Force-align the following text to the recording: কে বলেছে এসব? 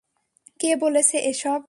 কে 0.59 0.71
বলেছে 0.75 1.17
এসব? 1.23 1.59